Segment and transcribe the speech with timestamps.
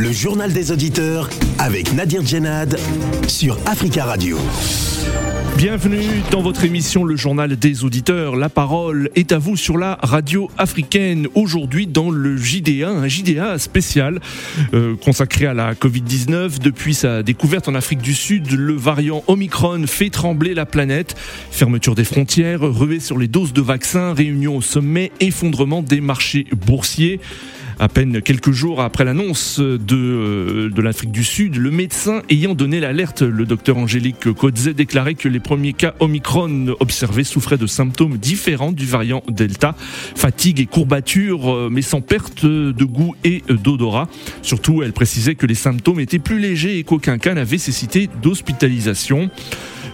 [0.00, 2.78] Le journal des auditeurs avec Nadir Djenad
[3.28, 4.38] sur Africa Radio.
[5.58, 8.34] Bienvenue dans votre émission Le Journal des Auditeurs.
[8.34, 11.28] La parole est à vous sur la radio africaine.
[11.34, 14.20] Aujourd'hui dans le JDA, un JDA spécial
[14.72, 16.60] euh, consacré à la Covid-19.
[16.60, 21.14] Depuis sa découverte en Afrique du Sud, le variant Omicron fait trembler la planète.
[21.50, 26.46] Fermeture des frontières, revêt sur les doses de vaccins, réunion au sommet, effondrement des marchés
[26.56, 27.20] boursiers.
[27.80, 32.54] À peine quelques jours après l'annonce de, euh, de l'Afrique du Sud, le médecin ayant
[32.54, 37.66] donné l'alerte, le docteur Angélique Kodze, déclarait que les premiers cas Omicron observés souffraient de
[37.66, 39.74] symptômes différents du variant Delta,
[40.14, 44.08] fatigue et courbature, euh, mais sans perte de goût et d'odorat.
[44.42, 49.30] Surtout, elle précisait que les symptômes étaient plus légers et qu'aucun cas n'avait nécessité d'hospitalisation.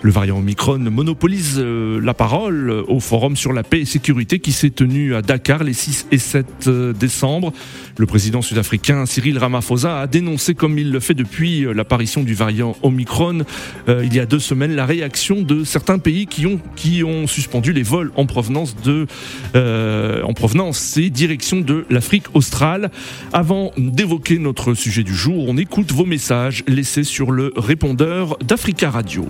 [0.03, 4.53] Le variant Omicron monopolise euh, la parole au forum sur la paix et sécurité qui
[4.53, 7.53] s'est tenu à Dakar les 6 et 7 décembre.
[7.99, 12.35] Le président sud-africain Cyril Ramaphosa a dénoncé, comme il le fait depuis euh, l'apparition du
[12.35, 13.41] variant Omicron,
[13.89, 17.27] euh, il y a deux semaines, la réaction de certains pays qui ont, qui ont
[17.27, 19.07] suspendu les vols en provenance de,
[19.55, 22.91] euh, en provenance et direction de l'Afrique australe.
[23.33, 28.91] Avant d'évoquer notre sujet du jour, on écoute vos messages laissés sur le répondeur d'Africa
[28.91, 29.29] Radio.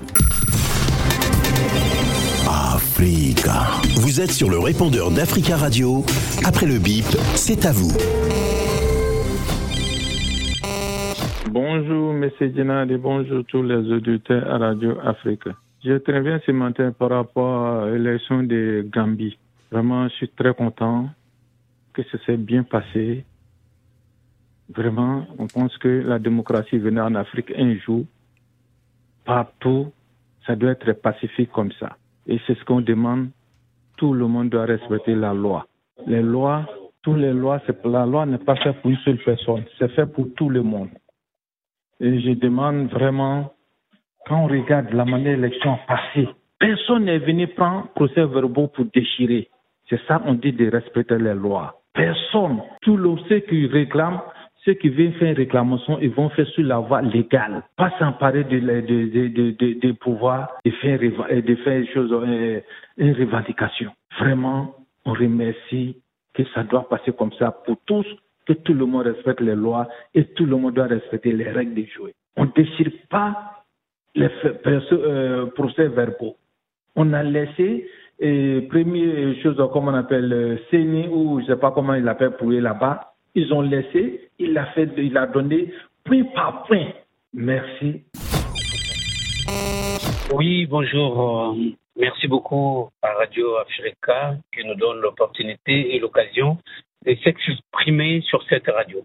[2.96, 3.76] Africa.
[4.00, 6.02] Vous êtes sur le répondeur d'Africa Radio.
[6.46, 7.04] Après le bip,
[7.36, 7.92] c'est à vous.
[11.50, 12.30] Bonjour, M.
[12.40, 15.44] Djenad et bonjour tous les auditeurs à Radio Afrique.
[15.84, 19.36] Je bien ce matin par rapport à l'élection de Gambie.
[19.70, 21.10] Vraiment, je suis très content
[21.92, 23.26] que ça s'est bien passé.
[24.74, 28.06] Vraiment, on pense que la démocratie venait en Afrique un jour.
[29.26, 29.92] Partout,
[30.46, 31.98] ça doit être pacifique comme ça.
[32.28, 33.28] Et c'est ce qu'on demande.
[33.96, 35.66] Tout le monde doit respecter la loi.
[36.06, 36.66] Les lois,
[37.02, 40.26] toutes les lois, la loi n'est pas faite pour une seule personne, c'est fait pour
[40.36, 40.90] tout le monde.
[42.00, 43.52] Et je demande vraiment,
[44.26, 46.28] quand on regarde la manière l'élection passée,
[46.58, 49.48] personne n'est venu prendre procès verbaux pour déchirer.
[49.88, 51.80] C'est ça qu'on dit de respecter les lois.
[51.94, 52.60] Personne.
[52.82, 54.20] Tout le ceux qui réclament,
[54.66, 57.62] ceux qui viennent faire une réclamation, ils vont faire sur la voie légale.
[57.76, 62.60] Pas s'emparer de, de, de, de, pouvoir et faire, de faire une, chose, euh,
[62.98, 63.92] une revendication.
[64.18, 66.02] Vraiment, on remercie
[66.34, 68.06] que ça doit passer comme ça pour tous
[68.44, 71.74] que tout le monde respecte les lois et tout le monde doit respecter les règles
[71.74, 72.12] du jeu.
[72.36, 73.64] On ne déchire pas
[74.16, 74.28] les
[74.92, 76.36] euh, procès verbaux.
[76.96, 77.88] On a laissé,
[78.18, 82.50] première chose, comme on appelle, euh, ou je ne sais pas comment il l'appelle pour
[82.50, 85.72] là-bas, ils ont laissé, il a, fait, il a donné
[86.04, 86.88] point par point.
[87.32, 88.04] Merci.
[90.32, 91.52] Oui, bonjour.
[91.52, 91.54] Euh,
[91.96, 96.58] merci beaucoup à Radio Africa qui nous donne l'opportunité et l'occasion
[97.04, 99.02] et s'exprimer sur cette radio.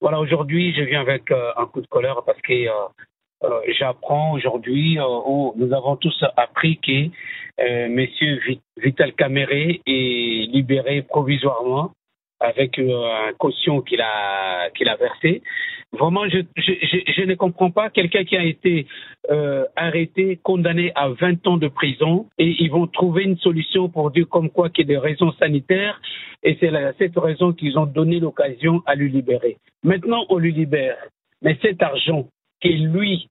[0.00, 4.98] Voilà, aujourd'hui, je viens avec euh, un coup de colère parce que euh, j'apprends aujourd'hui,
[5.00, 7.08] où nous avons tous appris que
[7.88, 8.40] Monsieur
[8.76, 11.92] Vital Caméré est libéré provisoirement
[12.40, 15.42] avec un caution qu'il a, qu'il a versé.
[15.92, 16.72] Vraiment, je, je,
[17.16, 18.86] je, ne comprends pas quelqu'un qui a été
[19.30, 24.10] euh, arrêté, condamné à 20 ans de prison, et ils vont trouver une solution pour
[24.10, 26.00] dire comme quoi qu'il y a des raisons sanitaires,
[26.42, 29.56] et c'est cette raison qu'ils ont donné l'occasion à lui libérer.
[29.82, 30.96] Maintenant, on lui libère.
[31.42, 32.28] Mais cet argent
[32.60, 33.28] que lui,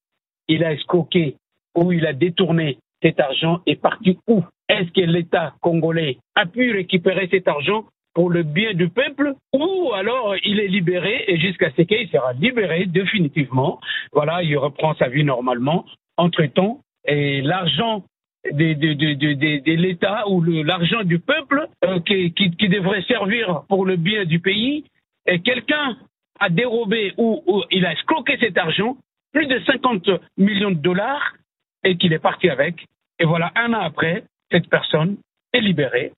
[0.48, 1.36] il a escroqué
[1.76, 4.44] ou il a détourné, cet argent est parti où?
[4.70, 7.86] Est-ce que l'État congolais a pu récupérer cet argent
[8.18, 12.34] pour le bien du peuple, ou alors il est libéré et jusqu'à ce qu'il sera
[12.34, 13.80] libéré définitivement.
[14.12, 15.86] Voilà, il reprend sa vie normalement.
[16.18, 18.06] Entre-temps, et l'argent
[18.52, 22.32] de, l'État ou l'argent du peuple euh, qui,
[22.68, 24.86] devrait servir pour le bien du pays,
[25.28, 25.96] et quelqu'un
[26.40, 28.98] a dérobé ou, ou, il a escroqué cet argent,
[29.32, 31.36] plus de 50 millions de dollars,
[31.84, 32.84] et qu'il est parti avec.
[33.20, 35.18] Et voilà, un an après, cette personne
[35.54, 36.14] est libérée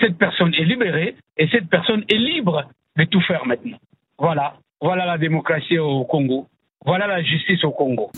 [0.00, 2.64] cette personne est libérée et cette personne est libre
[2.96, 3.78] de tout faire maintenant.
[4.18, 6.46] Voilà, voilà la démocratie au Congo.
[6.84, 8.10] Voilà la justice au Congo.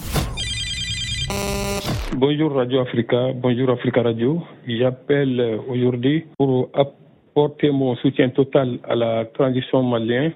[2.16, 4.42] Bonjour Radio Africa, bonjour Africa Radio.
[4.66, 10.32] J'appelle aujourd'hui pour apporter mon soutien total à la transition malienne,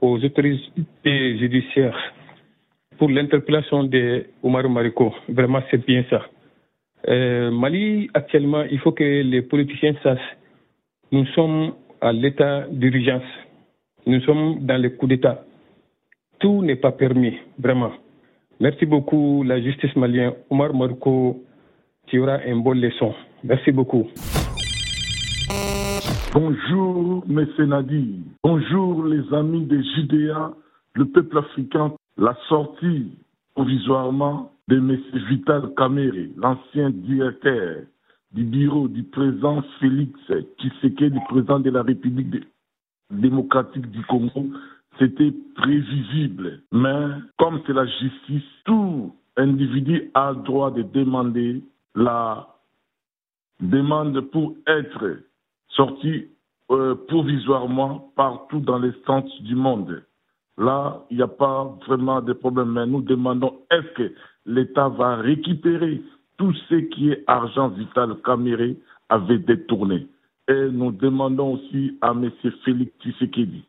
[0.00, 1.98] aux autorités judiciaires
[2.98, 5.14] pour l'interpellation de Omar Mariko.
[5.28, 6.22] Vraiment, c'est bien ça.
[7.08, 10.36] Euh, Mali, actuellement, il faut que les politiciens sachent
[11.10, 13.22] nous sommes à l'état d'urgence.
[14.06, 15.44] Nous sommes dans le coup d'État.
[16.38, 17.92] Tout n'est pas permis, vraiment.
[18.60, 20.32] Merci beaucoup, la justice malienne.
[20.50, 21.42] Omar Marco,
[22.06, 23.14] tu auras une bonne leçon.
[23.44, 24.06] Merci beaucoup.
[26.32, 27.46] Bonjour, M.
[27.66, 28.20] Nadi.
[28.42, 30.52] Bonjour, les amis de Judéa.
[30.94, 33.06] le peuple africain, la sortie
[33.54, 34.98] provisoirement de M.
[35.30, 37.82] Vital Kamere, l'ancien directeur
[38.32, 40.18] du bureau du président Félix
[40.58, 42.44] Tshisekedi, président de la République
[43.10, 44.46] démocratique du Congo,
[44.98, 46.62] c'était prévisible.
[46.72, 47.06] Mais
[47.38, 51.62] comme c'est la justice, tout individu a le droit de demander
[51.94, 52.48] la
[53.60, 55.18] demande pour être
[55.70, 56.26] sorti
[56.70, 60.02] euh, provisoirement partout dans les centres du monde.
[60.58, 64.12] Là, il n'y a pas vraiment de problème, mais nous demandons est-ce que
[64.44, 66.02] l'État va récupérer
[66.38, 68.76] tout ce qui est argent vital Caméré
[69.08, 70.06] avait détourné.
[70.48, 72.30] Et nous demandons aussi à M.
[72.64, 73.64] Félix Tshisekedi,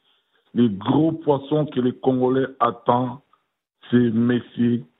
[0.53, 3.19] les gros poissons que les Congolais attendent,
[3.91, 4.39] c'est M.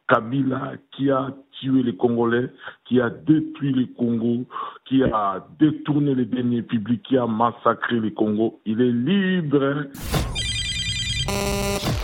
[0.10, 2.50] Kabila qui a tué les Congolais,
[2.86, 4.45] qui a détruit le Congo,
[4.86, 8.60] qui a détourné les derniers publics, qui a massacré le Congo.
[8.66, 9.86] Il est libre.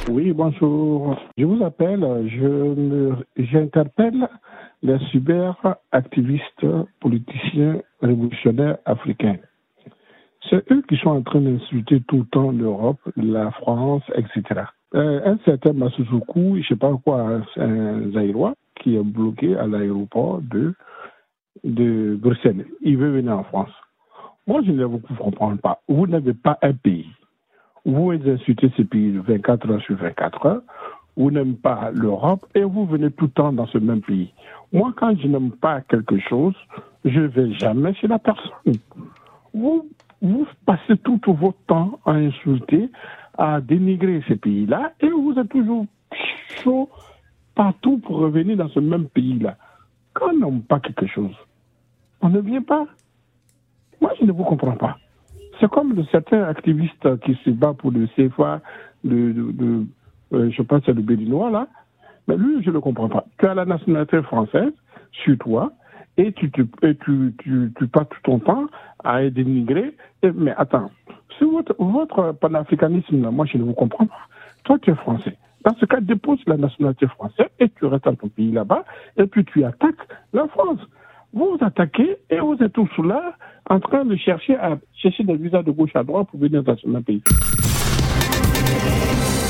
[0.09, 1.19] Oui, bonjour.
[1.35, 4.29] Je vous appelle, je j'interpelle
[4.85, 6.65] les cyber-activistes
[6.99, 9.37] politiciens révolutionnaires africains.
[10.49, 14.61] C'est eux qui sont en train d'insulter tout le temps l'Europe, la France, etc.
[14.93, 19.65] Euh, un certain Masuzuku, je ne sais pas quoi, un Zaïrois, qui est bloqué à
[19.65, 20.75] l'aéroport de,
[21.63, 22.67] de Bruxelles.
[22.81, 23.71] Il veut venir en France.
[24.45, 25.81] Moi, je ne vous comprends pas.
[25.87, 27.09] Vous n'avez pas un pays.
[27.85, 30.61] Vous insultez ce pays 24 heures sur 24 heures.
[31.17, 34.31] Vous n'aimez pas l'Europe et vous venez tout le temps dans ce même pays.
[34.75, 36.53] Moi, quand je n'aime pas quelque chose,
[37.05, 38.73] je ne vais jamais chez la personne.
[39.53, 39.87] Vous,
[40.65, 42.89] passez tout votre temps à insulter,
[43.37, 45.85] à dénigrer ces pays-là et vous êtes toujours
[46.61, 46.89] chaud
[47.55, 49.55] partout pour revenir dans ce même pays-là.
[50.13, 51.35] Quand on n'aime pas quelque chose,
[52.21, 52.85] on ne vient pas.
[54.01, 54.97] Moi, je ne vous comprends pas.
[55.59, 58.61] C'est comme de certains activistes qui se battent pour le CFA,
[59.05, 59.85] de,
[60.33, 61.67] euh, je pense, c'est le Béninois, là.
[62.27, 63.25] Mais lui, je ne comprends pas.
[63.39, 64.73] Tu as la nationalité française
[65.11, 65.71] sur toi
[66.17, 66.65] et tu, tu,
[67.03, 68.65] tu, tu, tu passes tout ton temps
[69.03, 69.95] à dénigrer.
[70.23, 70.89] mais attends,
[71.37, 74.27] c'est votre, votre panafricanisme, là, moi, je ne vous comprends pas.
[74.63, 75.37] Toi, tu es français.
[75.63, 78.83] Dans ce cas, dépose la nationalité française et tu restes dans ton pays là-bas
[79.17, 80.79] et puis tu attaques la France.
[81.33, 83.33] Vous vous attaquez et vous êtes tous là
[83.69, 86.77] en train de chercher à chercher des visas de gauche à droite pour venir dans
[86.77, 87.21] ce pays.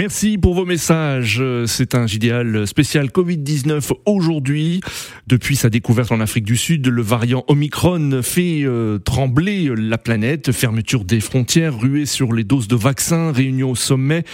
[0.00, 1.44] Merci pour vos messages.
[1.66, 4.80] C'est un JDA spécial Covid-19 aujourd'hui.
[5.26, 10.52] Depuis sa découverte en Afrique du Sud, le variant Omicron fait euh, trembler la planète.
[10.52, 14.24] Fermeture des frontières, ruée sur les doses de vaccins, réunion au sommet,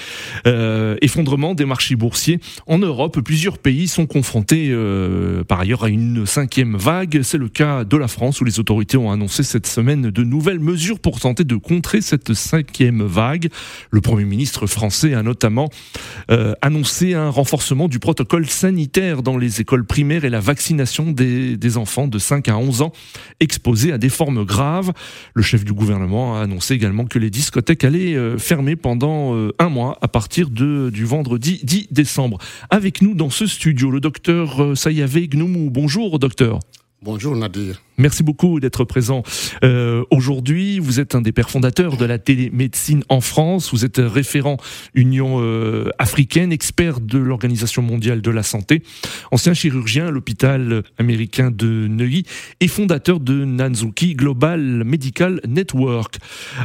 [0.46, 2.38] euh, effondrement des marchés boursiers.
[2.68, 7.22] En Europe, plusieurs pays sont confrontés euh, par ailleurs à une cinquième vague.
[7.24, 10.60] C'est le cas de la France où les autorités ont annoncé cette semaine de nouvelles
[10.60, 13.48] mesures pour tenter de contrer cette cinquième vague.
[13.90, 15.56] Le Premier ministre français a notamment
[16.31, 21.76] euh, annoncer un renforcement du protocole sanitaire dans les écoles primaires et la vaccination des,
[21.76, 22.93] enfants de 5 à 11 ans
[23.41, 24.93] exposés à des formes graves.
[25.35, 29.53] Le chef du gouvernement a annoncé également que les discothèques allaient euh, fermer pendant euh,
[29.58, 32.38] un mois à partir du vendredi 10 décembre.
[32.70, 35.70] Avec nous dans ce studio, le docteur Sayave Gnoumou.
[35.70, 36.61] Bonjour docteur.
[37.02, 37.81] Bonjour Nadir.
[37.98, 39.23] Merci beaucoup d'être présent
[39.64, 40.78] euh, aujourd'hui.
[40.78, 43.71] Vous êtes un des pères fondateurs de la télémédecine en France.
[43.73, 44.59] Vous êtes référent
[44.94, 48.82] Union euh, africaine, expert de l'Organisation mondiale de la santé,
[49.30, 52.25] ancien chirurgien à l'hôpital américain de Neuilly
[52.61, 56.18] et fondateur de Nanzuki Global Medical Network.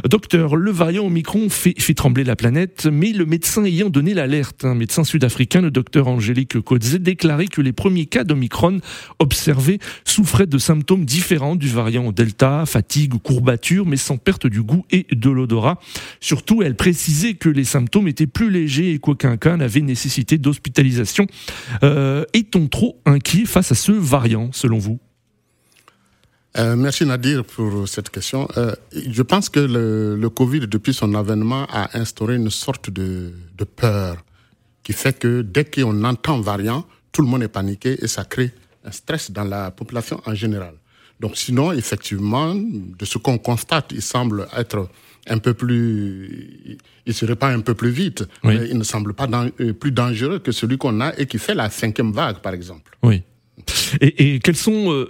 [0.08, 4.74] Docteur, le variant Omicron fait, trembler la planète, mais le médecin ayant donné l'alerte, un
[4.74, 8.80] médecin sud-africain, le docteur Angélique Kodze, déclarait que les premiers cas d'Omicron
[9.18, 14.60] observés souffraient de symptômes différents différent du variant Delta, fatigue, courbature, mais sans perte du
[14.60, 15.78] goût et de l'odorat.
[16.18, 21.28] Surtout, elle précisait que les symptômes étaient plus légers et qu'aucun cas n'avait nécessité d'hospitalisation.
[21.84, 24.98] Euh, est-on trop inquiet face à ce variant, selon vous?
[26.58, 28.48] Euh, merci Nadir pour cette question.
[28.56, 33.64] Euh, je pense que le, Covid, depuis son avènement, a instauré une sorte de, de
[33.64, 34.16] peur
[34.82, 38.50] qui fait que dès qu'on entend variant, tout le monde est paniqué et ça crée
[38.84, 40.74] un stress dans la population en général.
[41.22, 44.88] Donc sinon, effectivement, de ce qu'on constate, il semble être
[45.28, 48.24] un peu plus, il se répand un peu plus vite.
[48.42, 49.28] Mais il ne semble pas
[49.60, 52.98] euh, plus dangereux que celui qu'on a et qui fait la cinquième vague, par exemple.
[53.04, 53.22] Oui.
[54.00, 55.08] Et, quelles sont euh,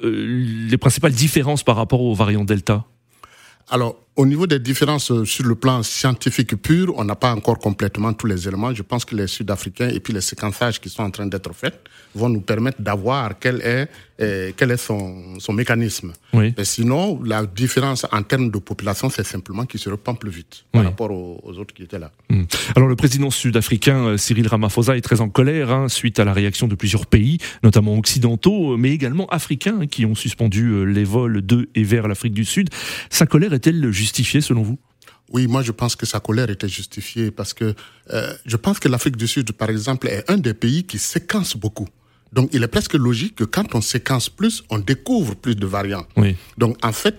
[0.68, 2.84] les principales différences par rapport au variant Delta?
[3.70, 8.12] Alors, au niveau des différences sur le plan scientifique pur, on n'a pas encore complètement
[8.12, 8.74] tous les éléments.
[8.74, 11.80] Je pense que les Sud-Africains et puis les séquençages qui sont en train d'être faits
[12.14, 13.88] vont nous permettre d'avoir quel est
[14.22, 16.12] euh, quel est son, son mécanisme.
[16.32, 16.54] Oui.
[16.56, 20.64] Mais sinon, la différence en termes de population, c'est simplement qu'il se répand plus vite
[20.70, 22.12] par rapport aux, aux autres qui étaient là.
[22.30, 22.44] Hmm.
[22.76, 26.32] Alors le président sud-africain euh, Cyril Ramaphosa est très en colère hein, suite à la
[26.32, 31.44] réaction de plusieurs pays, notamment occidentaux, mais également africains, qui ont suspendu euh, les vols
[31.44, 32.68] de et vers l'Afrique du Sud.
[33.10, 34.78] Sa colère est-elle justifiée selon vous?
[35.34, 37.68] Oui, moi je pense que sa colère était justifiée parce que
[38.10, 41.56] euh, je pense que l'Afrique du Sud, par exemple, est un des pays qui séquence
[41.56, 41.88] beaucoup.
[42.36, 46.06] Donc il est presque logique que quand on séquence plus, on découvre plus de variants.
[46.16, 46.36] Oui.
[46.58, 47.16] Donc en fait,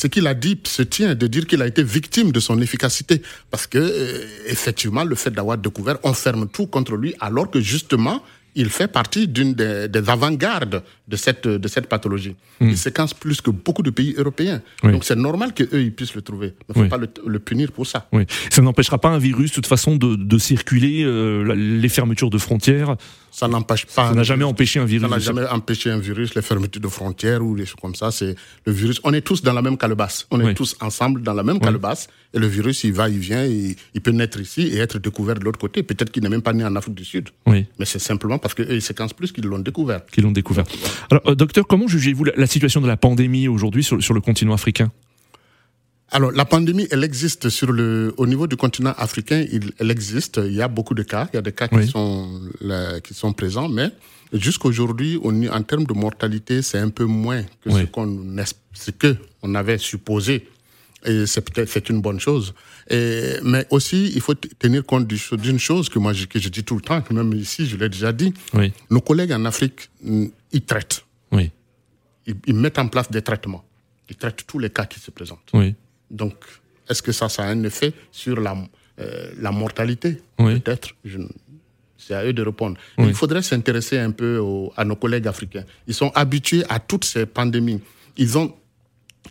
[0.00, 3.22] ce qu'il a dit se tient de dire qu'il a été victime de son efficacité
[3.50, 7.60] parce que euh, effectivement le fait d'avoir découvert on ferme tout contre lui alors que
[7.60, 8.22] justement
[8.54, 12.34] il fait partie d'une des, des avant-gardes de cette de cette pathologie.
[12.60, 14.60] Il séquence plus que beaucoup de pays européens.
[14.82, 14.92] Oui.
[14.92, 16.54] Donc c'est normal que eux ils puissent le trouver.
[16.60, 16.88] Il ne faut Oui.
[16.88, 18.08] pas le, le punir pour ça.
[18.12, 18.24] Oui.
[18.50, 21.02] Ça n'empêchera pas un virus, de toute façon, de, de circuler.
[21.04, 22.96] euh, les fermetures de frontières,
[23.30, 24.08] Ça n'empêche pas.
[24.08, 25.02] ça n'a jamais empêché un virus.
[25.08, 28.10] Ça n'a jamais empêché un virus, les fermetures de frontières ou des choses comme ça.
[28.10, 28.34] C'est
[28.66, 29.00] le virus.
[29.04, 30.26] On est tous dans la même calebasse.
[30.30, 30.54] On est Oui.
[30.54, 32.08] tous ensemble dans la même calebasse.
[32.34, 35.34] Et le virus, il va, il vient, il, il peut naître ici et être découvert
[35.36, 35.82] de l'autre côté.
[35.82, 37.28] Peut-être qu'il n'est même pas né en Afrique du Sud.
[37.46, 37.66] Oui.
[37.78, 40.04] Mais c'est simplement parce qu'eux, ils séquencent plus qu'ils l'ont découvert.
[40.06, 40.64] qui l'ont découvert.
[41.10, 44.20] Alors, euh, docteur, comment jugez-vous la, la situation de la pandémie aujourd'hui sur, sur le
[44.20, 44.90] continent africain?
[46.10, 50.40] Alors, la pandémie, elle existe sur le, au niveau du continent africain, il, elle existe.
[50.42, 51.28] Il y a beaucoup de cas.
[51.32, 51.84] Il y a des cas Oui.
[51.84, 53.90] qui sont, là, qui sont présents, mais
[54.32, 57.80] jusqu'aujourd'hui, en termes de mortalité, c'est un peu moins que Oui.
[57.82, 58.36] ce qu'on,
[58.72, 60.48] ce que on avait supposé.
[61.04, 62.54] Et c'est peut-être, c'est une bonne chose.
[62.90, 66.64] Et, mais aussi, il faut tenir compte d'une chose que moi, je, que je dis
[66.64, 68.32] tout le temps, que même ici, je l'ai déjà dit.
[68.54, 68.72] Oui.
[68.90, 71.04] Nos collègues en Afrique, ils traitent.
[71.32, 71.50] Oui.
[72.26, 73.64] Ils, ils mettent en place des traitements.
[74.08, 75.50] Ils traitent tous les cas qui se présentent.
[75.52, 75.74] Oui.
[76.10, 76.34] Donc,
[76.88, 78.56] est-ce que ça, ça a un effet sur la,
[79.00, 80.20] euh, la mortalité?
[80.38, 80.58] Oui.
[80.60, 80.90] Peut-être.
[81.96, 82.78] C'est à eux de répondre.
[82.96, 83.06] Oui.
[83.08, 85.64] Il faudrait s'intéresser un peu au- à nos collègues africains.
[85.86, 87.80] Ils sont habitués à toutes ces pandémies.
[88.16, 88.54] Ils ont,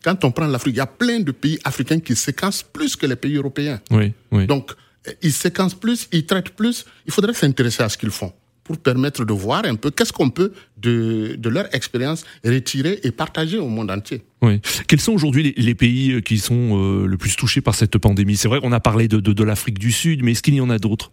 [0.03, 3.05] quand on prend l'Afrique, il y a plein de pays africains qui séquencent plus que
[3.05, 3.79] les pays européens.
[3.89, 4.13] Oui.
[4.31, 4.46] Oui.
[4.46, 4.72] Donc,
[5.07, 6.86] euh, ils séquencent plus, ils traitent plus.
[7.05, 8.31] Il faudrait s'intéresser à ce qu'ils font
[8.68, 13.12] pour permettre de voir un peu qu'est-ce qu'on peut de, de leur expérience retirer et
[13.12, 14.24] partager au monde entier.
[14.42, 14.60] Oui.
[14.88, 18.36] Quels sont aujourd'hui les, les pays qui sont euh, le plus touchés par cette pandémie?
[18.36, 20.62] C'est vrai qu'on a parlé de, de, de l'Afrique du Sud, mais est-ce qu'il y
[20.62, 21.12] en a d'autres?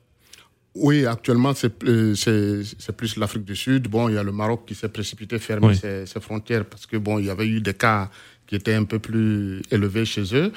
[0.75, 3.87] Oui, actuellement, c'est euh, c'est c'est plus l'Afrique du Sud.
[3.87, 5.77] Bon, il y a le Maroc qui s'est précipité fermer Oui.
[5.77, 8.11] ses, ses frontières parce que bon, il y avait eu des cas
[8.49, 10.53] qui étaient un peu plus élevés chez eux.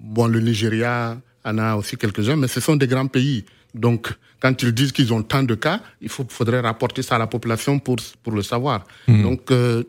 [0.00, 3.44] Bon, le Nigeria en a aussi quelques-uns, mais ce sont des grands pays.
[3.74, 7.18] Donc, quand ils disent qu'ils ont tant de cas, il faut, faudrait rapporter ça à
[7.18, 8.84] la population pour, pour le savoir.
[9.22, 9.84] Donc, euh,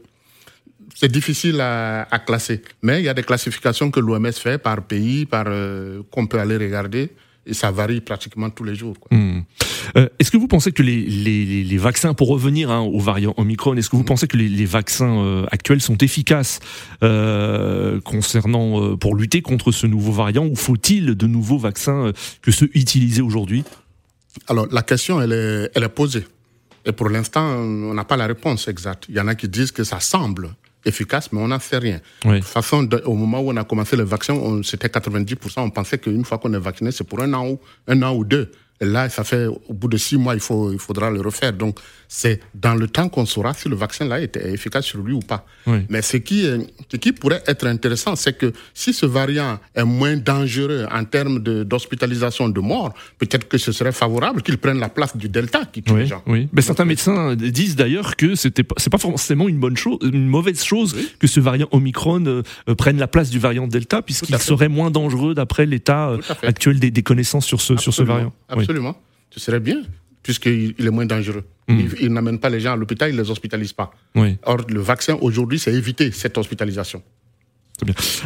[0.96, 2.62] c'est difficile à, à classer.
[2.82, 6.40] Mais il y a des classifications que l'OMS fait par pays, par euh, qu'on peut
[6.40, 7.12] aller regarder.
[7.46, 8.96] Et ça varie pratiquement tous les jours.
[9.10, 9.40] Hmm.
[9.98, 11.02] Euh, Est-ce que vous pensez que les,
[11.64, 14.66] les, vaccins, pour revenir hein, aux variants Omicron, est-ce que vous pensez que les, les
[14.66, 16.60] vaccins euh, actuels sont efficaces
[17.04, 22.70] euh, concernant pour lutter contre ce nouveau variant ou faut-il de nouveaux vaccins que ceux
[22.76, 23.64] utilisés aujourd'hui?
[24.48, 26.26] Alors, la question, elle est, elle est posée.
[26.86, 29.06] Et pour l'instant, on n'a pas la réponse exacte.
[29.10, 30.52] Il y en a qui disent que ça semble
[30.86, 32.00] efficace, mais on n'en sait rien.
[32.26, 32.36] Oui.
[32.36, 34.34] De toute façon, de- au moment où on a commencé le vaccin,
[34.64, 35.62] c'était 90%.
[35.64, 38.24] On pensait qu'une fois qu'on est vacciné, c'est pour un an ou, un an ou
[38.24, 38.52] deux.
[38.82, 41.54] Et là, ça fait, au bout de six mois, il, faut, il faudra le refaire.
[41.54, 45.20] Donc, c'est dans le temps qu'on saura si le vaccin-là était efficace sur lui ou
[45.20, 45.46] pas.
[45.68, 45.78] Oui.
[45.88, 46.58] Mais ce qui, est-
[46.92, 51.40] ce qui pourrait être intéressant, c'est que si ce variant est moins dangereux en termes
[51.40, 55.82] d'hospitalisation, de, mort, peut-être que ce serait favorable qu'il prenne la place du Delta qui
[55.84, 56.24] tue les Oui, gens.
[56.28, 56.50] oui.
[56.52, 60.64] Ben, certains médecins disent d'ailleurs que c'était c'est pas forcément une bonne chose, une mauvaise
[60.64, 64.68] chose que ce variant Omicron euh, euh, prenne la place du variant Delta, puisqu'il serait
[64.70, 68.34] moins dangereux d'après l'état euh, actuel des, des connaissances sur ce, sur ce variant.
[68.72, 68.96] Absolument.
[69.32, 69.82] Ce serait bien,
[70.24, 71.44] puisqu'il il est moins dangereux.
[71.68, 71.80] Mm.
[71.80, 73.92] Il, il n'amène pas les gens à l'hôpital, il ne les hospitalise pas.
[74.16, 74.38] Oui.
[74.44, 77.04] Or, le vaccin, aujourd'hui, c'est éviter cette hospitalisation.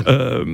[0.07, 0.45] Euh,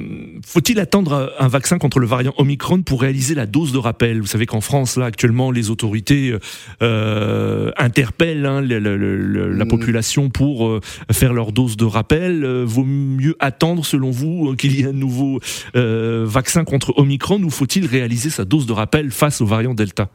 [0.46, 4.20] Faut-il attendre un vaccin contre le variant Omicron pour réaliser la dose de rappel?
[4.22, 6.34] Vous savez qu'en France, là, actuellement, les autorités
[6.82, 9.68] euh, interpellent hein, le- le- le- la Mm.
[9.68, 10.82] population pour euh,
[11.12, 12.46] faire leur dose de rappel.
[12.64, 15.40] Vaut mieux attendre, selon vous, qu'il y ait un nouveau
[15.74, 20.10] vaccin contre Omicron ou faut-il réaliser sa dose de rappel face au variant Delta?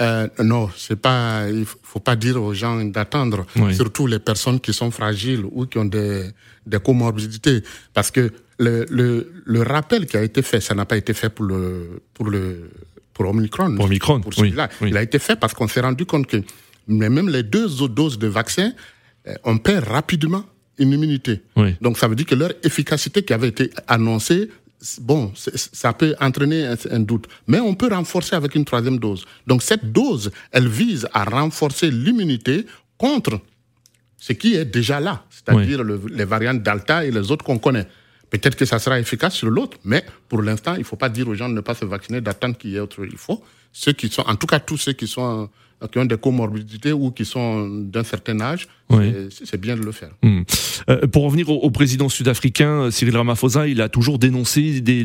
[0.00, 1.48] Euh, non, c'est pas.
[1.50, 3.74] Il faut- pas dire aux gens d'attendre, Oui.
[3.74, 6.30] surtout les personnes qui sont fragiles ou qui ont des,
[6.66, 10.96] des comorbidités, parce que le, le, le rappel qui a été fait, ça n'a pas
[10.96, 12.70] été fait pour le pour le
[13.12, 13.74] pour Omicron.
[13.76, 14.70] Pour Omicron, pour oui, celui-là.
[14.80, 14.88] oui.
[14.90, 16.38] Il a été fait parce qu'on s'est rendu compte que
[16.88, 18.72] mais même les deux autres doses de vaccin,
[19.28, 20.44] euh, on perd rapidement
[20.78, 21.42] une immunité.
[21.82, 24.48] Donc ça veut dire que leur efficacité qui avait été annoncée
[25.00, 27.26] bon, ça peut entraîner un, doute.
[27.46, 29.24] Mais on peut renforcer avec une troisième dose.
[29.46, 32.66] Donc cette dose, elle vise à renforcer l'immunité
[32.98, 33.40] contre
[34.16, 37.86] ce qui est déjà là, c'est-à-dire les variantes Delta et les autres qu'on connaît.
[38.30, 41.28] Peut-être que ça sera efficace sur l'autre, mais pour l'instant, il ne faut pas dire
[41.28, 43.04] aux gens de ne pas se vacciner, d'attendre qu'il y ait autre.
[43.04, 45.50] Il faut ceux qui sont, en tout cas tous ceux qui sont
[45.90, 48.68] qui ont des comorbidités ou qui sont d'un certain âge,
[49.30, 50.10] c'est bien de le faire.
[50.22, 50.42] Hmm.
[50.90, 55.04] Euh, pour revenir au, président sud-africain, Cyril Ramaphosa, il a toujours dénoncé des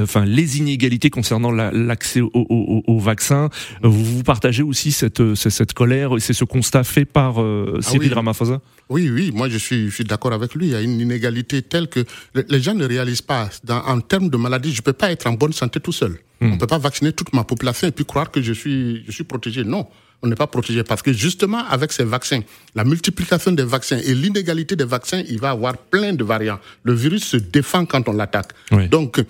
[0.00, 3.48] enfin, les inégalités concernant l'accès au, au, vaccin.
[3.82, 7.82] Vous, vous partagez aussi cette, cette colère et c'est ce constat fait par euh, ah
[7.82, 8.60] Cyril Ramaphosa?
[8.88, 10.68] Oui, oui, moi je suis, je suis d'accord avec lui.
[10.68, 12.04] Il y a une inégalité telle que
[12.34, 13.50] les gens ne réalisent pas.
[13.64, 16.12] Dans, en termes de maladie, je ne peux pas être en bonne santé tout seul.
[16.40, 16.46] Hmm.
[16.46, 19.12] On ne peut pas vacciner toute ma population et puis croire que je suis, je
[19.12, 19.64] suis protégé.
[19.64, 19.86] Non
[20.22, 22.40] on n'est pas protégé parce que justement avec ces vaccins,
[22.74, 26.58] la multiplication des vaccins et l'inégalité des vaccins, il va avoir plein de variants.
[26.82, 28.52] Le virus se défend quand on l'attaque.
[28.90, 29.24] Donc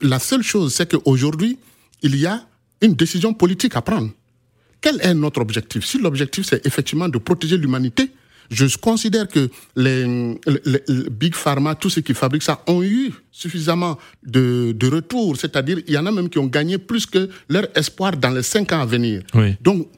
[0.00, 1.58] la seule chose, c'est qu'aujourd'hui,
[2.02, 2.44] il y a
[2.80, 4.10] une décision politique à prendre.
[4.80, 5.84] Quel est notre objectif?
[5.86, 8.10] Si l'objectif, c'est effectivement de protéger l'humanité,
[8.50, 10.38] je considère que les,
[11.10, 15.36] Big Pharma, tous ceux qui fabriquent ça, ont eu suffisamment de, de retours.
[15.36, 18.42] C'est-à-dire, il y en a même qui ont gagné plus que leur espoir dans les
[18.42, 19.22] cinq ans à venir.
[19.60, 19.88] Donc,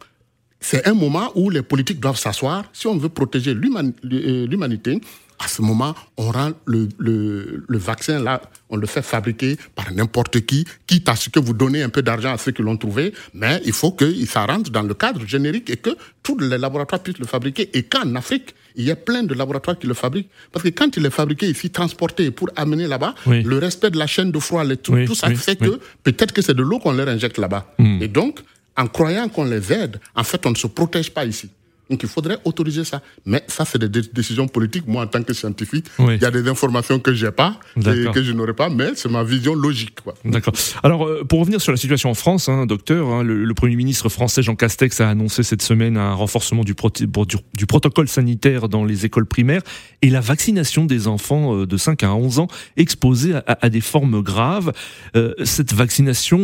[0.60, 2.64] c'est un moment où les politiques doivent s'asseoir.
[2.72, 5.00] Si on veut protéger euh, l'humanité,
[5.38, 8.40] à ce moment, on rend le, le, le, vaccin là,
[8.70, 12.02] on le fait fabriquer par n'importe qui, quitte à ce que vous donnez un peu
[12.02, 15.26] d'argent à ceux qui l'ont trouvé, mais il faut que ça rentre dans le cadre
[15.26, 15.90] générique et que
[16.22, 19.78] tous les laboratoires puissent le fabriquer et qu'en Afrique, il y a plein de laboratoires
[19.78, 20.28] qui le fabriquent.
[20.52, 24.06] Parce que quand il est fabriqué ici, transporté pour amener là-bas, le respect de la
[24.06, 27.08] chaîne de froid, tout, tout ça fait que peut-être que c'est de l'eau qu'on leur
[27.08, 27.72] injecte là-bas.
[27.78, 28.02] Hmm.
[28.02, 28.40] Et donc,
[28.76, 31.48] en croyant qu'on les aide, en fait, on ne se protège pas ici.
[31.88, 33.00] Donc il faudrait autoriser ça.
[33.24, 34.86] Mais ça, c'est des décisions politiques.
[34.86, 38.22] Moi, en tant que scientifique, il y a des informations que j'ai pas et que
[38.22, 39.98] je n'aurai pas, mais c'est ma vision logique.
[40.24, 40.54] D'accord.
[40.82, 44.10] Alors, euh, pour revenir sur la situation en France, hein, docteur, hein, le, Premier ministre
[44.10, 46.74] français Jean Castex a annoncé cette semaine un renforcement du,
[47.54, 49.62] du, protocole sanitaire dans les écoles primaires
[50.02, 54.20] et la vaccination des enfants euh, de 5 à 11 ans exposés à, des formes
[54.20, 54.72] graves.
[55.16, 56.36] Euh, cette vaccination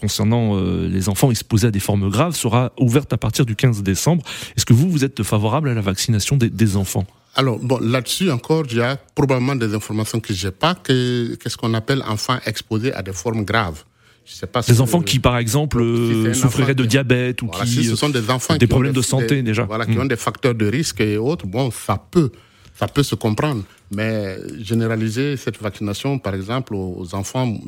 [0.00, 4.24] concernant les enfants exposés à des formes graves sera ouverte à partir du 15 décembre.
[4.56, 8.64] Est-ce que vous, vous êtes favorable à la vaccination des, enfants alors, bon, là-dessus encore,
[8.70, 12.92] il y a probablement des informations que j'ai pas, que, qu'est-ce qu'on appelle enfants exposés
[12.92, 13.84] à des formes graves.
[14.26, 17.96] Je sais pas des enfants qui, par exemple, euh, souffriraient de diabète ou qui, ce
[17.96, 20.00] sont des enfants des problèmes de santé déjà, voilà, qui mm.
[20.00, 21.46] ont des facteurs de risque et autres.
[21.46, 22.30] Bon, ça peut,
[22.78, 27.58] ça peut se comprendre, mais généraliser cette vaccination, par exemple, aux enfants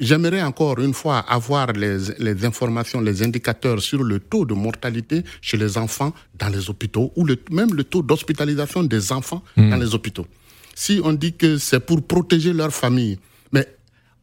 [0.00, 5.22] j'aimerais encore une fois avoir les, les, informations, les indicateurs sur le taux de mortalité
[5.42, 9.70] chez les enfants dans les hôpitaux ou le, même le taux d'hospitalisation des enfants hmm.
[9.70, 10.26] dans les hôpitaux.
[10.74, 13.18] Si on dit que c'est pour protéger leur famille,
[13.52, 13.66] mais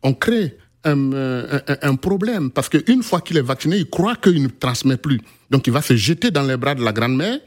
[0.01, 4.41] on crée un, un, un problème parce qu'une fois qu'il est vacciné, il croit qu'il
[4.41, 5.21] ne transmet plus.
[5.51, 7.39] Donc il va se jeter dans les bras de la grand-mère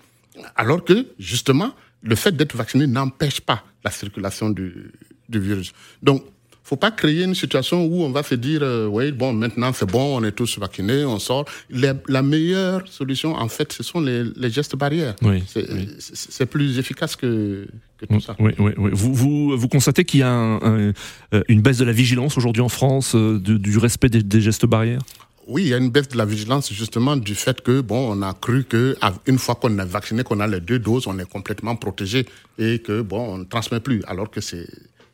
[0.57, 4.93] alors que justement le fait d'être vacciné n'empêche pas la circulation du,
[5.29, 5.73] du virus.
[6.03, 6.25] Donc
[6.65, 9.91] faut pas créer une situation où on va se dire, euh, oui, bon, maintenant c'est
[9.91, 11.45] bon, on est tous vaccinés, on sort.
[11.71, 15.15] la meilleure solution, en fait, ce sont les, gestes barrières.
[15.23, 17.67] Oui, c'est plus efficace que,
[17.99, 18.37] que tout ça.
[18.39, 18.91] Oui, oui, oui.
[18.95, 22.63] Vous, vous, vous constatez qu'il y a un, euh, une baisse de la vigilance aujourd'hui
[22.63, 25.03] en France, euh, du respect des, gestes barrières?
[25.49, 28.23] Oui, il y a une baisse de la vigilance justement du fait que bon, on
[28.23, 31.29] a cru que une fois qu'on est vacciné, qu'on a les deux doses, on est
[31.29, 32.27] complètement protégé
[32.59, 34.69] et que bon, on ne transmet plus, alors que c'est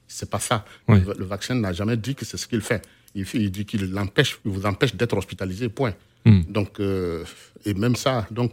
[0.08, 0.64] c'est pas ça.
[0.88, 2.82] Le, vaccin n'a jamais dit que c'est ce qu'il fait.
[3.14, 5.94] Il, il dit qu'il l'empêche, vous empêche d'être hospitalisé, point.
[6.24, 6.40] Hmm.
[6.48, 7.24] Donc, euh,
[7.64, 8.52] et même ça, donc,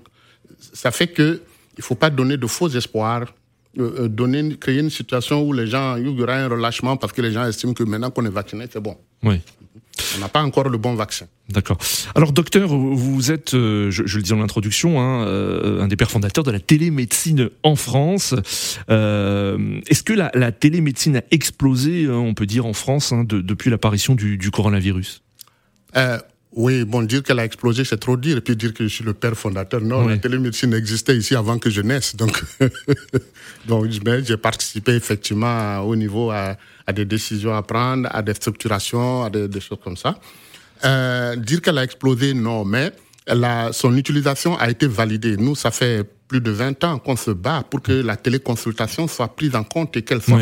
[0.60, 1.42] ça fait que
[1.78, 3.34] il faut pas donner de faux espoirs,
[3.78, 7.12] euh, euh, donner, créer une situation où les gens, il y aura un relâchement parce
[7.14, 8.98] que les gens estiment que maintenant qu'on est vacciné, c'est bon.
[9.24, 9.42] Oui.
[10.16, 11.28] On n'a pas encore le bon vaccin.
[11.50, 11.78] D'accord.
[12.16, 16.12] Alors, docteur, vous êtes, euh, je, le dis en introduction, hein, euh, un des pères
[16.12, 18.34] fondateurs de la télémédecine en France.
[18.90, 24.16] Euh, est-ce que la, télémédecine a explosé, on peut dire, en France hein, depuis l'apparition
[24.16, 25.22] du, coronavirus?
[26.56, 28.38] Oui, bon, dire qu'elle a explosé, c'est trop dire.
[28.38, 29.82] Et puis dire que je suis le père fondateur.
[29.82, 32.16] Non, la télémédecine existait ici avant que je naisse.
[32.16, 32.42] Donc,
[33.68, 33.88] donc
[34.24, 36.56] j'ai participé effectivement au niveau à,
[36.94, 40.18] des décisions à prendre, à des structurations, à des, choses comme ça.
[40.86, 42.94] Euh, dire qu'elle a explosé, non, mais
[43.72, 45.36] son utilisation a été validée.
[45.36, 49.36] Nous, ça fait plus de 20 ans qu'on se bat pour que la téléconsultation soit
[49.36, 50.40] prise en compte et qu'elle soit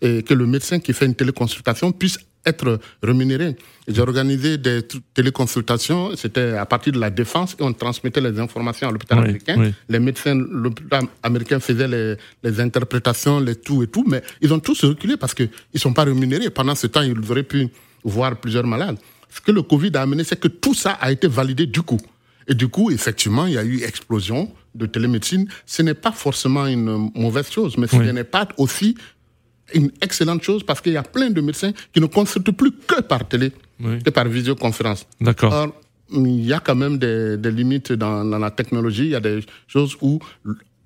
[0.00, 3.56] et que le médecin qui fait une téléconsultation puisse être rémunérés.
[3.86, 4.82] J'ai organisé des
[5.14, 9.72] téléconsultations, c'était à partir de la défense et on transmettait les informations à l'hôpital américain.
[9.88, 14.52] Les médecins de l'hôpital américain faisaient les, les, interprétations, les tout et tout, mais ils
[14.52, 16.50] ont tous reculé parce qu'ils ne sont pas rémunérés.
[16.50, 17.68] Pendant ce temps, ils auraient pu
[18.04, 18.96] voir plusieurs malades.
[19.28, 22.00] Ce que le Covid a amené, c'est que tout ça a été validé du coup.
[22.48, 25.46] Et du coup, effectivement, il y a eu explosion de télémédecine.
[25.66, 28.96] Ce n'est pas forcément une mauvaise chose, mais ce n'est pas aussi
[29.74, 33.00] une excellente chose parce qu'il y a plein de médecins qui ne consultent plus que
[33.00, 35.06] par télé, que par visioconférence.
[35.20, 35.52] D'accord.
[35.52, 35.74] Or,
[36.12, 39.04] il y a quand même des, limites dans, la technologie.
[39.04, 40.18] Il y a des choses où,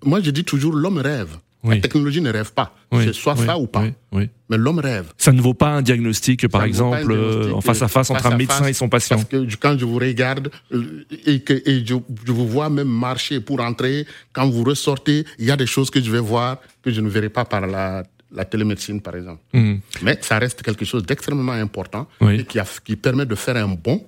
[0.05, 1.37] moi, je dis toujours, l'homme rêve.
[1.65, 2.75] La technologie ne rêve pas.
[2.93, 3.85] C'est soit ça ou pas.
[4.13, 5.07] Mais l'homme rêve.
[5.17, 8.37] Ça ne vaut pas un diagnostic, par exemple, euh, en face à face entre un
[8.37, 9.17] médecin et son patient.
[9.17, 13.61] Parce que quand je vous regarde euh, et que je, vous vois même marcher pour
[13.61, 17.01] entrer, quand vous ressortez, il y a des choses que je vais voir que je
[17.01, 19.43] ne verrai pas par la la télémédecine, par exemple.
[19.53, 19.81] Mhm.
[20.03, 23.69] Mais ça reste quelque chose d'extrêmement important et qui, a, qui permet de faire un
[23.69, 24.05] bon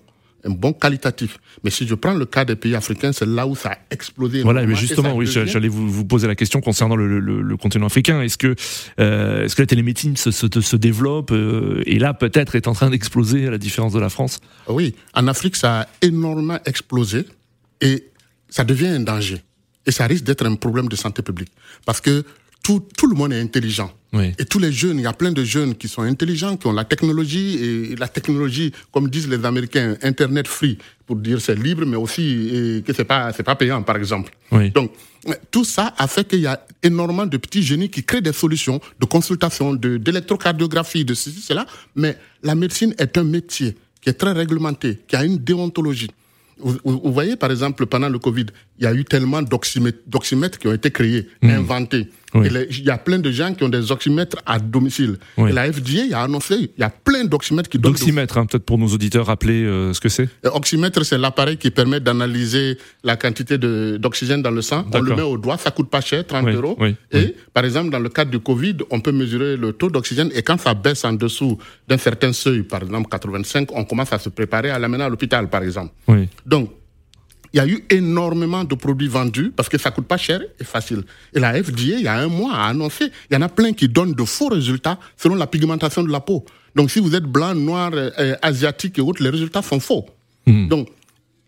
[0.47, 1.39] un bon qualitatif.
[1.65, 4.43] Mais si je prends le cas des pays africains, c'est là où ça a explosé.
[4.43, 8.23] Voilà, mais justement, oui, j'allais vous, vous, poser la question concernant le, le, continent africain.
[8.23, 8.55] Est-ce que,
[9.01, 12.91] euh, est-ce que la télémédecine se, se, développe euh, et là peut-être est en train
[12.91, 14.41] d'exploser à la différence de la France?
[14.69, 17.25] Oui, en Afrique, ça a énormément explosé
[17.81, 18.05] et
[18.49, 19.39] ça devient un danger.
[19.87, 21.51] Et ça risque d'être un problème de santé publique.
[21.85, 22.25] Parce que
[22.67, 23.93] tout, tout le monde est intelligent.
[24.39, 26.73] Et tous les jeunes, il y a plein de jeunes qui sont intelligents, qui ont
[26.73, 31.85] la technologie, et la technologie, comme disent les Américains, Internet free, pour dire c'est libre,
[31.87, 34.33] mais aussi que c'est pas, c'est pas payant, par exemple.
[34.75, 34.91] Donc,
[35.51, 38.81] tout ça a fait qu'il y a énormément de petits génies qui créent des solutions
[38.99, 41.67] de consultation, de, d'électrocardiographie, de ceci, cela.
[41.95, 46.11] Mais la médecine est un métier qui est très réglementé, qui a une déontologie.
[46.59, 48.47] Vous, voyez, par exemple, pendant le Covid,
[48.79, 51.51] il y a eu tellement d'oxymètres qui ont été créés, mmh.
[51.51, 52.09] inventés.
[52.35, 55.17] Il y a plein de gens qui ont des oxymètres à domicile.
[55.39, 57.93] Et la FDA a annoncé, il y a plein d'oxymètres qui donnent...
[57.93, 61.71] D'oxymètres, hein, peut-être pour nos auditeurs, rappeler euh, ce que c'est Oxymètre, c'est l'appareil qui
[61.71, 64.85] permet d'analyser la quantité d'oxygène dans le sang.
[64.93, 66.79] On le met au doigt, ça coûte pas cher, 30 euros.
[67.13, 70.43] et par exemple, dans le cadre du Covid, on peut mesurer le taux d'oxygène et
[70.43, 71.59] quand ça baisse en dessous
[71.89, 75.49] d'un certain seuil, par exemple 85, on commence à se préparer à l'amener à l'hôpital,
[75.49, 75.93] par exemple.
[76.45, 76.71] Donc,
[77.53, 80.65] il y a eu énormément de produits vendus parce que ça coûte pas cher et
[80.65, 81.03] facile.
[81.33, 83.73] Et la FDA, il y a un mois, a annoncé, il y en a plein
[83.73, 86.45] qui donnent de faux résultats selon la pigmentation de la peau.
[86.75, 90.07] Donc, si vous êtes blanc, noir, euh, asiatique et autres, les résultats sont faux.
[90.47, 90.69] Hmm.
[90.69, 90.89] Donc,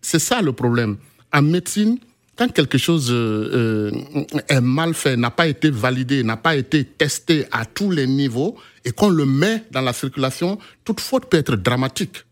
[0.00, 0.96] c'est ça le problème.
[1.32, 1.98] En médecine,
[2.36, 6.84] quand quelque chose euh, euh, est mal fait, n'a pas été validé, n'a pas été
[6.84, 11.36] testé à tous les niveaux, et qu'on le met dans la circulation, toute faute peut
[11.36, 12.24] être dramatique.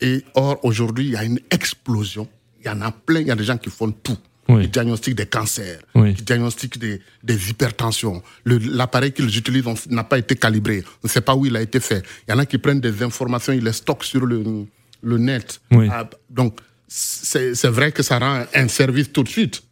[0.00, 2.28] Et or, aujourd'hui, il y a une explosion
[2.64, 4.18] il y en a plein, il y a des gens qui font tout.
[4.48, 8.22] Ils diagnostiquent des cancers, ils diagnostiquent des, des hypertensions.
[8.44, 10.84] L'appareil qu'ils utilisent n'a pas été calibré.
[11.02, 12.04] On ne sait pas où il a été fait.
[12.28, 14.66] Il y en a qui prennent des informations, ils les stockent sur le,
[15.02, 15.60] le net.
[15.90, 19.62] Ah, donc, c'est vrai que ça rend un service tout de suite.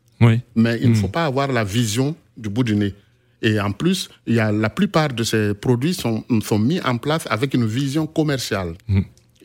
[0.55, 1.13] Mais il ne faut hmm.
[1.13, 2.95] pas avoir la vision du bout du nez.
[3.43, 6.99] Et en plus, il y a, la plupart de ces produits sont, sont mis en
[6.99, 8.75] place avec une vision commerciale.
[8.87, 9.01] Hmm.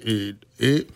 [0.06, 0.88] Et, et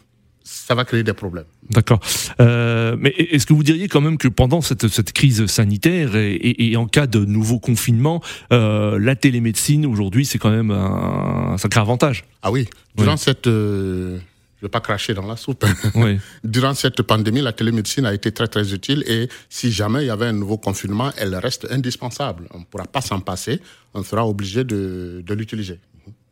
[0.43, 1.45] ça va créer des problèmes.
[1.69, 1.99] D'accord.
[2.39, 6.37] Euh, mais est-ce que vous diriez quand même que pendant cette, cette crise sanitaire et,
[6.57, 8.21] et, en cas de nouveau confinement,
[8.51, 12.25] euh, la télémédecine aujourd'hui, c'est quand même un, sacré avantage?
[12.41, 12.67] Ah oui.
[12.95, 13.47] Durant cette...
[13.47, 14.17] Euh,
[14.57, 15.65] je ne vais pas cracher dans la soupe.
[15.95, 16.19] Oui.
[16.43, 20.09] Durant cette pandémie, la télémédecine a été très très utile et si jamais il y
[20.09, 22.47] avait un nouveau confinement, elle reste indispensable.
[22.51, 23.61] On ne pourra pas s'en passer,
[23.93, 25.79] on sera obligé de, de l'utiliser.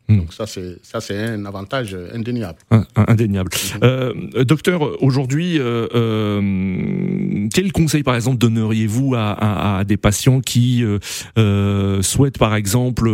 [0.08, 0.20] Hmm.
[0.20, 2.58] Donc ça, c'est ça, c'est un avantage indéniable.
[2.96, 3.50] indéniable.
[3.82, 10.82] Euh, docteur, aujourd'hui, euh, euh, quel conseil, par exemple, donneriez-vous à, à, des patients qui
[10.82, 13.06] euh, souhaitent, par exemple,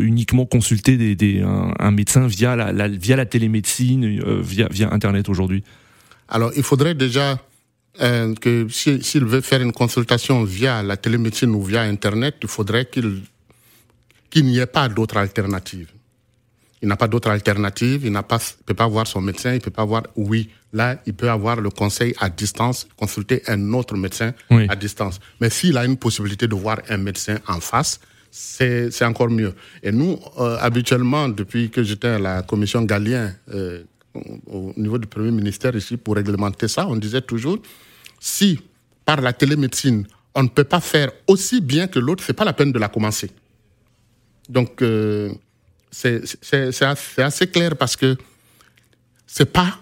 [0.00, 5.62] uniquement consulter des, des, un, médecin via la, via la télémédecine, via, via Internet aujourd'hui?
[6.30, 7.38] Alors, il faudrait déjà
[7.98, 13.20] que s'il veut faire une consultation via la télémédecine ou via Internet, il faudrait qu'il
[14.30, 15.88] qu'il n'y ait pas d'autre alternative
[16.82, 19.70] il n'a pas d'autre alternative, il n'a pas, peut pas voir son médecin, il peut
[19.70, 24.32] pas voir, oui, là, il peut avoir le conseil à distance, consulter un autre médecin
[24.50, 25.20] à distance.
[25.40, 29.54] Mais s'il a une possibilité de voir un médecin en face, c'est encore mieux.
[29.82, 33.82] Et nous, euh, habituellement, depuis que j'étais à la commission Galien, euh,
[34.46, 37.58] au niveau du Premier ministère ici, pour réglementer ça, on disait toujours,
[38.20, 38.60] si
[39.04, 42.52] par la télémédecine, on ne peut pas faire aussi bien que l'autre, c'est pas la
[42.52, 43.30] peine de la commencer.
[44.48, 45.32] Donc, euh,
[45.90, 46.22] c'est
[47.18, 48.16] assez, clair parce que
[49.26, 49.78] c'est pas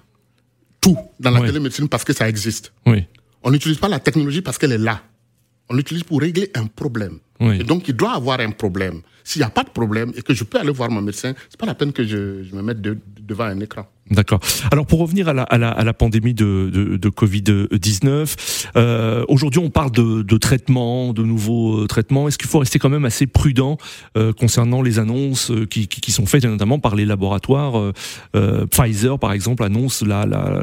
[0.80, 2.72] tout dans la télémédecine parce que ça existe.
[2.86, 3.04] Oui.
[3.42, 5.02] On n'utilise pas la technologie parce qu'elle est là.
[5.68, 7.18] On l'utilise pour régler un problème.
[7.40, 9.02] Et donc, il doit avoir un problème.
[9.22, 11.58] S'il n'y a pas de problème et que je peux aller voir mon médecin, c'est
[11.58, 13.86] pas la peine que je, je me mette devant un écran.
[14.10, 14.38] D'accord.
[14.70, 19.24] Alors pour revenir à la, à la, à la pandémie de, de, de Covid-19, euh,
[19.26, 22.28] aujourd'hui on parle de, de traitements, de nouveaux euh, traitements.
[22.28, 23.78] Est-ce qu'il faut rester quand même assez prudent
[24.16, 27.92] euh, concernant les annonces qui, qui, sont faites, notamment par les laboratoires
[28.70, 30.62] Pfizer par exemple annonce la, la,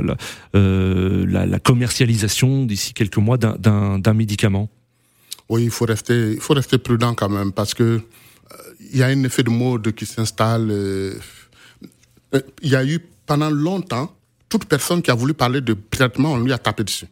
[0.54, 4.70] la, la commercialisation d'ici quelques mois d'un médicament?
[5.50, 8.02] Oui, il faut rester, il faut rester prudent quand même parce que
[8.92, 10.72] il y a un effet de mode qui s'installe.
[12.62, 14.16] il y a eu pendant longtemps,
[14.50, 17.08] toute personne qui a voulu parler de traitement, on lui a tapé dessus.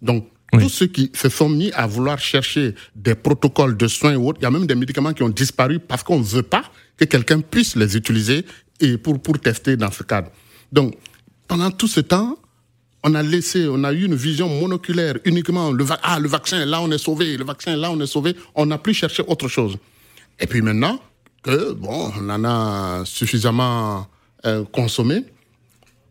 [0.00, 4.28] Donc, tous ceux qui se sont mis à vouloir chercher des protocoles de soins ou
[4.28, 6.64] autres, il y a même des médicaments qui ont disparu parce qu'on ne veut pas
[6.98, 8.44] que quelqu'un puisse les utiliser
[8.80, 10.30] et pour, pour tester dans ce cadre.
[10.70, 10.94] Donc,
[11.48, 12.36] pendant tout ce temps,
[13.02, 15.72] on a laissé, on a eu une vision monoculaire uniquement.
[15.72, 17.36] Le, ah, le vaccin, là, on est sauvé.
[17.36, 18.36] Le vaccin, là, on est sauvé.
[18.54, 19.76] On n'a plus cherché autre chose.
[20.38, 21.00] Et puis maintenant
[21.42, 24.06] que, bon, on en a suffisamment
[24.44, 25.24] euh, consommer,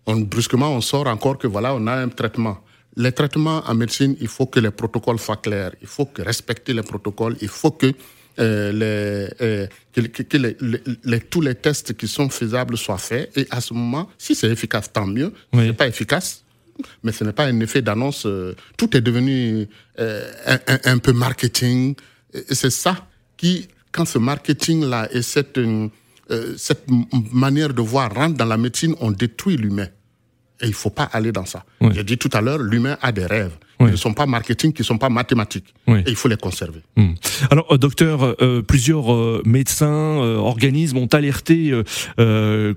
[0.06, 2.60] on, brusquement on sort encore que voilà, on a un traitement.
[2.96, 6.74] Les traitements en médecine, il faut que les protocoles soient clairs, il faut que respecter
[6.74, 7.94] les protocoles, il faut que,
[8.40, 10.38] euh, les, euh, que,
[11.04, 13.38] les, tous les tests qui sont faisables soient faits.
[13.38, 15.34] Et à ce moment, si c'est efficace, tant mieux.
[15.54, 16.46] Si ce n'est pas efficace,
[17.04, 18.26] mais ce n'est pas un effet d'annonce.
[18.78, 19.68] tout est devenu
[19.98, 21.96] un, un, peu marketing.
[22.34, 25.60] Et c'est ça qui, quand ce marketing-là et cette
[26.32, 26.86] euh, cette
[27.32, 29.88] manière de voir rentre dans la médecine, on détruit l'humain.
[30.62, 31.66] Et il ne faut pas aller dans ça.
[31.92, 33.58] J'ai dit tout à l'heure, l'humain a des rêves.
[33.88, 35.74] Ils ne sont pas marketing, qui ne sont pas mathématiques.
[35.88, 36.82] Et il faut les conserver.
[36.96, 37.14] Hmm.
[37.50, 41.74] Alors, euh, docteur, euh, euh, plusieurs médecins, organismes ont alerté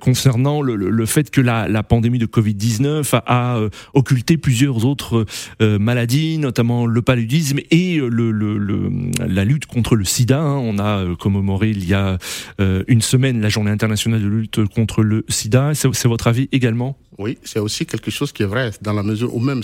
[0.00, 3.60] concernant le, le, fait que la, la pandémie de Covid-19 a,
[3.92, 5.26] occulté plusieurs autres
[5.60, 8.90] maladies, notamment le paludisme et le, le,
[9.26, 10.40] la lutte contre le sida.
[10.40, 10.56] Hein.
[10.56, 12.18] On a commémoré il y a
[12.58, 15.72] une semaine la journée internationale de lutte contre le sida.
[15.74, 16.96] C'est votre avis également?
[17.18, 19.62] Oui, c'est aussi quelque chose qui est vrai, dans la mesure où même,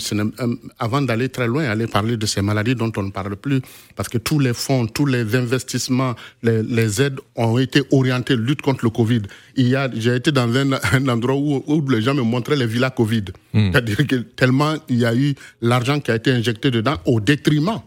[0.79, 3.61] avant d'aller très loin, aller parler de ces maladies dont on ne parle plus,
[3.95, 8.61] parce que tous les fonds, tous les investissements, les, les aides ont été orientés lutte
[8.61, 9.21] contre le Covid.
[9.55, 12.55] Il y a, j'ai été dans un, un endroit où, où, les gens me montraient
[12.55, 13.25] les villas Covid.
[13.53, 13.71] Hmm.
[13.71, 17.81] C'est-à-dire que tellement il y a eu l'argent qui a été injecté dedans au détriment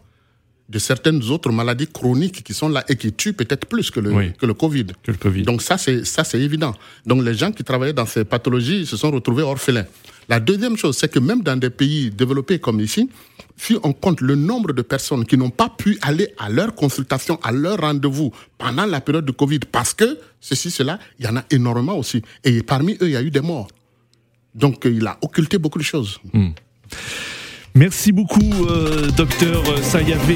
[0.69, 4.31] de certaines autres maladies chroniques qui sont là et qui tuent peut-être plus que le,
[4.31, 4.87] que le COVID.
[5.03, 5.43] Que le COVID.
[5.43, 6.75] Donc ça, c'est, ça, c'est évident.
[7.05, 9.87] Donc les gens qui travaillaient dans ces pathologies se sont retrouvés orphelins.
[10.29, 13.09] La deuxième chose, c'est que même dans des pays développés comme ici,
[13.57, 17.39] si on compte le nombre de personnes qui n'ont pas pu aller à leur consultation,
[17.43, 21.37] à leur rendez-vous pendant la période de Covid, parce que ceci, cela, il y en
[21.37, 22.23] a énormément aussi.
[22.43, 23.69] Et parmi eux, il y a eu des morts.
[24.55, 26.21] Donc il a occulté beaucoup de choses.
[26.33, 26.51] Hmm.
[27.75, 30.31] Merci beaucoup, euh, docteur Sayave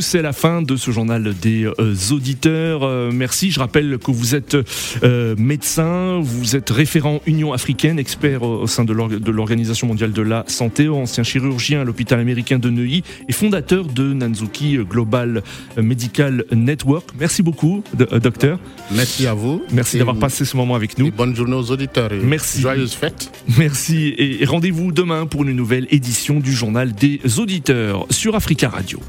[0.00, 2.82] C'est la fin de ce journal des euh, auditeurs.
[2.82, 3.50] Euh, merci.
[3.50, 4.56] Je rappelle que vous êtes
[5.02, 8.92] euh, médecin, vous êtes référent Union africaine, expert au sein de
[9.30, 14.12] l'Organisation mondiale de la santé, ancien chirurgien à l'hôpital américain de Neuilly et fondateur de
[14.12, 15.42] Nanzuki Global
[15.76, 17.10] Medical Network.
[17.18, 18.58] Merci beaucoup, docteur.
[18.90, 19.62] Merci à vous.
[19.72, 21.10] Merci d'avoir passé ce moment avec nous.
[21.10, 22.10] bonne journée aux auditeurs.
[22.22, 22.60] Merci.
[22.60, 23.30] Joyeuse fête.
[23.58, 29.00] Merci et rendez-vous demain pour une nouvelle édition du journal des auditeurs sur Africa Radio.